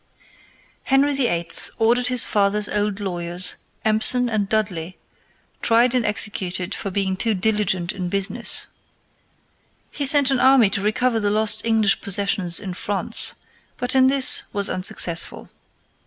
[0.01, 1.13] [Illustration: HENRY VIII.
[1.13, 1.43] AND CATHERINE.] Henry
[1.79, 1.87] VIII.
[1.87, 3.55] ordered his father's old lawyers,
[3.85, 4.97] Empson and Dudley,
[5.61, 8.65] tried and executed for being too diligent in business.
[9.91, 13.35] He sent an army to recover the lost English possessions in France,
[13.77, 15.51] but in this was unsuccessful.